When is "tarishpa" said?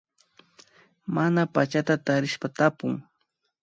2.05-2.47